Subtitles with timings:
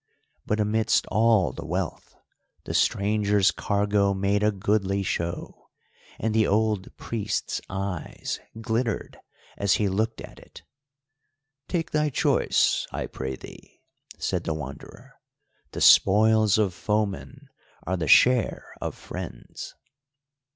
[0.47, 2.15] But amidst all the wealth,
[2.63, 5.69] the stranger's cargo made a goodly show,
[6.17, 9.19] and the old priest's eyes glittered
[9.57, 10.63] as he looked at it.
[11.67, 13.83] "Take thy choice, I pray thee,"
[14.17, 15.19] said the Wanderer,
[15.69, 17.49] "the spoils of foemen
[17.85, 19.75] are the share of friends."